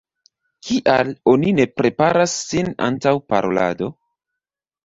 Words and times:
Kial 0.69 1.11
oni 1.33 1.53
ne 1.59 1.67
preparas 1.81 2.35
sin 2.53 2.73
antaŭ 2.89 3.15
parolado? 3.35 3.95